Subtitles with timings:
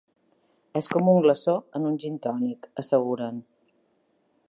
[0.79, 3.41] És com un glaçó en un gintònic, asseguren.